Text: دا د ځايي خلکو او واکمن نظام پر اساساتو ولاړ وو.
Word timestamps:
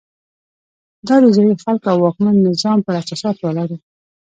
دا 1.07 1.15
د 1.23 1.25
ځايي 1.35 1.55
خلکو 1.65 1.87
او 1.93 1.97
واکمن 2.03 2.35
نظام 2.47 2.77
پر 2.85 2.93
اساساتو 3.01 3.41
ولاړ 3.47 3.69
وو. 3.71 3.79